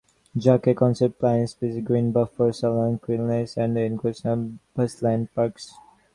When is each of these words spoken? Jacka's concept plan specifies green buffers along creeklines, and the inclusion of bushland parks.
Jacka's 0.35 0.75
concept 0.75 1.19
plan 1.19 1.45
specifies 1.45 1.83
green 1.83 2.11
buffers 2.11 2.63
along 2.63 2.97
creeklines, 2.97 3.55
and 3.55 3.77
the 3.77 3.81
inclusion 3.81 4.29
of 4.33 4.73
bushland 4.75 5.31
parks. 5.35 5.75